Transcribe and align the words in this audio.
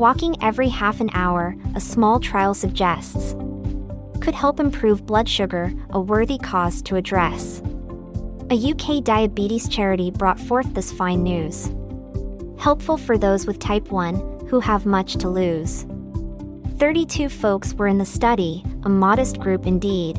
Walking 0.00 0.34
every 0.42 0.70
half 0.70 1.02
an 1.02 1.10
hour, 1.12 1.54
a 1.74 1.80
small 1.80 2.18
trial 2.20 2.54
suggests, 2.54 3.34
could 4.22 4.34
help 4.34 4.58
improve 4.58 5.04
blood 5.04 5.28
sugar, 5.28 5.74
a 5.90 6.00
worthy 6.00 6.38
cause 6.38 6.80
to 6.84 6.96
address. 6.96 7.60
A 8.50 8.54
UK 8.54 9.04
diabetes 9.04 9.68
charity 9.68 10.10
brought 10.10 10.40
forth 10.40 10.72
this 10.72 10.90
fine 10.90 11.22
news. 11.22 11.70
Helpful 12.58 12.96
for 12.96 13.18
those 13.18 13.46
with 13.46 13.58
type 13.58 13.90
1 13.90 14.46
who 14.48 14.58
have 14.58 14.86
much 14.86 15.16
to 15.16 15.28
lose. 15.28 15.84
32 16.78 17.28
folks 17.28 17.74
were 17.74 17.86
in 17.86 17.98
the 17.98 18.06
study, 18.06 18.64
a 18.84 18.88
modest 18.88 19.38
group 19.38 19.66
indeed. 19.66 20.18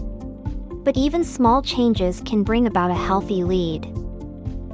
But 0.84 0.95
even 0.95 1.23
small 1.23 1.63
changes 1.63 2.21
can 2.23 2.43
bring 2.43 2.68
about 2.68 2.91
a 2.91 3.05
healthy 3.07 3.43
lead. 3.43 3.88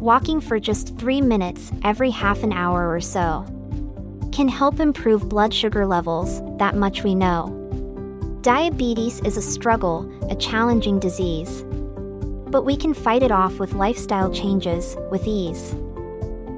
Walking 0.02 0.42
for 0.42 0.60
just 0.60 0.98
three 0.98 1.22
minutes 1.22 1.72
every 1.86 2.10
half 2.10 2.44
an 2.44 2.52
hour 2.52 2.92
or 2.92 3.00
so 3.00 3.46
can 4.38 4.48
help 4.48 4.80
improve 4.80 5.28
blood 5.28 5.52
sugar 5.52 5.84
levels, 5.84 6.44
that 6.60 6.76
much 6.76 7.04
we 7.04 7.16
know. 7.16 7.50
Diabetes 8.44 9.20
is 9.22 9.36
a 9.36 9.42
struggle, 9.42 10.08
a 10.30 10.36
challenging 10.36 11.00
disease. 11.00 11.66
But 12.52 12.62
we 12.62 12.78
can 12.78 12.94
fight 12.94 13.24
it 13.24 13.32
off 13.32 13.58
with 13.58 13.74
lifestyle 13.74 14.32
changes 14.32 14.96
with 15.10 15.26
ease. 15.26 15.76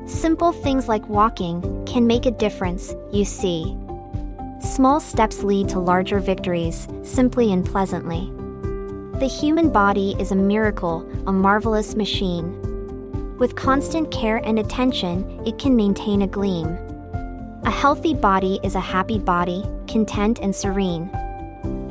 Simple 0.07 0.52
things 0.52 0.89
like 0.89 1.07
walking 1.07 1.85
can 1.85 2.05
make 2.05 2.25
a 2.25 2.31
difference, 2.31 2.93
you 3.13 3.23
see. 3.23 3.77
Small 4.59 4.99
steps 4.99 5.41
lead 5.41 5.69
to 5.69 5.80
larger 5.80 6.19
victories, 6.19 6.85
simply 7.03 7.53
and 7.53 7.66
pleasantly. 7.66 8.30
The 9.21 9.33
human 9.39 9.71
body 9.71 10.17
is 10.19 10.33
a 10.33 10.35
miracle, 10.35 11.09
a 11.27 11.31
marvelous 11.31 11.95
machine. 11.95 12.57
With 13.38 13.55
constant 13.55 14.11
care 14.11 14.41
and 14.43 14.59
attention, 14.59 15.47
it 15.47 15.57
can 15.57 15.77
maintain 15.77 16.23
a 16.23 16.27
gleam. 16.27 16.88
A 17.65 17.71
healthy 17.71 18.13
body 18.13 18.57
is 18.63 18.75
a 18.75 18.79
happy 18.79 19.19
body, 19.19 19.65
content 19.85 20.39
and 20.39 20.55
serene. 20.55 21.09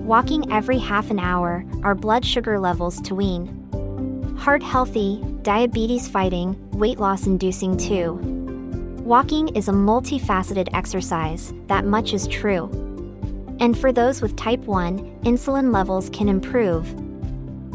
Walking 0.04 0.50
every 0.50 0.78
half 0.78 1.10
an 1.10 1.18
hour, 1.18 1.62
our 1.82 1.94
blood 1.94 2.24
sugar 2.24 2.58
levels 2.58 3.02
to 3.02 3.14
wean. 3.14 4.36
Heart 4.38 4.62
healthy, 4.62 5.22
diabetes 5.42 6.08
fighting, 6.08 6.56
weight 6.70 6.98
loss 6.98 7.26
inducing 7.26 7.76
too. 7.76 8.14
Walking 9.04 9.54
is 9.54 9.68
a 9.68 9.72
multifaceted 9.72 10.68
exercise, 10.72 11.52
that 11.66 11.84
much 11.84 12.14
is 12.14 12.26
true. 12.28 12.70
And 13.60 13.76
for 13.76 13.92
those 13.92 14.22
with 14.22 14.36
type 14.36 14.60
1, 14.60 15.20
insulin 15.24 15.72
levels 15.72 16.08
can 16.10 16.30
improve. 16.30 16.86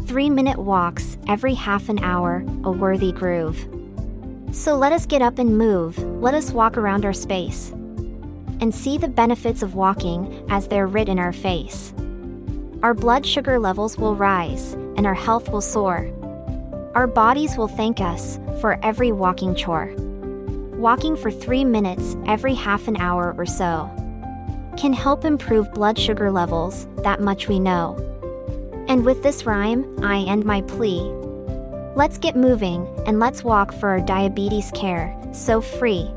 Three 0.08 0.32
minute 0.32 0.58
walks 0.58 1.18
every 1.28 1.54
half 1.54 1.90
an 1.90 2.04
hour, 2.04 2.44
a 2.64 2.72
worthy 2.72 3.12
groove. 3.12 3.68
So 4.52 4.76
let 4.76 4.92
us 4.92 5.06
get 5.06 5.22
up 5.22 5.38
and 5.38 5.58
move, 5.58 5.98
let 6.22 6.34
us 6.34 6.52
walk 6.52 6.76
around 6.76 7.06
our 7.06 7.14
space. 7.14 7.72
And 8.64 8.74
see 8.74 8.98
the 8.98 9.10
benefits 9.10 9.62
of 9.62 9.76
walking 9.76 10.46
as 10.50 10.70
they're 10.70 10.88
writ 10.88 11.10
in 11.10 11.20
our 11.20 11.34
face. 11.34 11.94
Our 12.82 12.94
blood 12.94 13.26
sugar 13.26 13.60
levels 13.60 13.98
will 13.98 14.16
rise, 14.16 14.72
and 14.96 15.06
our 15.06 15.14
health 15.14 15.50
will 15.50 15.60
soar. 15.60 16.10
Our 16.96 17.06
bodies 17.06 17.58
will 17.58 17.68
thank 17.68 18.00
us 18.00 18.40
for 18.62 18.80
every 18.82 19.12
walking 19.12 19.54
chore. 19.54 19.94
Walking 20.78 21.18
for 21.18 21.30
three 21.30 21.66
minutes 21.66 22.16
every 22.26 22.54
half 22.54 22.88
an 22.88 22.96
hour 22.96 23.36
or 23.38 23.46
so 23.46 23.92
can 24.78 24.94
help 24.94 25.26
improve 25.26 25.74
blood 25.74 26.00
sugar 26.00 26.32
levels, 26.32 26.88
that 27.00 27.20
much 27.20 27.50
we 27.50 27.60
know. 27.60 27.98
And 28.88 29.04
with 29.04 29.24
this 29.24 29.46
rhyme, 29.46 29.86
I 30.02 30.20
end 30.22 30.46
my 30.46 30.62
plea. 30.62 31.02
Let's 31.98 32.18
get 32.18 32.38
moving 32.38 32.88
and 33.06 33.20
let's 33.20 33.44
walk 33.44 33.74
for 33.74 33.90
our 33.90 34.00
diabetes 34.00 34.72
care, 34.72 35.14
so 35.34 35.60
free, 35.60 36.10